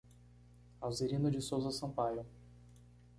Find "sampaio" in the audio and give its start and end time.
1.71-2.25